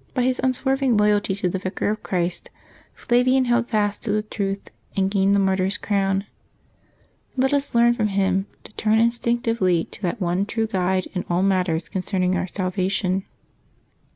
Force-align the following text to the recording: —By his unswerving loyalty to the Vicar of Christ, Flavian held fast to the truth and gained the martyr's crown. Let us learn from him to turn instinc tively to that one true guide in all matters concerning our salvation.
—By 0.14 0.22
his 0.22 0.40
unswerving 0.44 0.96
loyalty 0.96 1.34
to 1.34 1.48
the 1.48 1.58
Vicar 1.58 1.90
of 1.90 2.04
Christ, 2.04 2.50
Flavian 2.94 3.46
held 3.46 3.68
fast 3.68 4.00
to 4.04 4.12
the 4.12 4.22
truth 4.22 4.70
and 4.96 5.10
gained 5.10 5.34
the 5.34 5.40
martyr's 5.40 5.76
crown. 5.76 6.24
Let 7.36 7.52
us 7.52 7.74
learn 7.74 7.94
from 7.94 8.06
him 8.06 8.46
to 8.62 8.72
turn 8.74 9.00
instinc 9.00 9.40
tively 9.42 9.90
to 9.90 10.02
that 10.02 10.20
one 10.20 10.46
true 10.46 10.68
guide 10.68 11.08
in 11.14 11.24
all 11.28 11.42
matters 11.42 11.88
concerning 11.88 12.36
our 12.36 12.46
salvation. 12.46 13.24